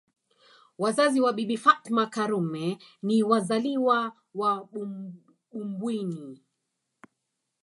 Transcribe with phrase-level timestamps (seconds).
[0.81, 4.69] Wazazi wa Bibi Fatma Karume ni wazaliwa wa
[5.51, 6.41] Bumbwini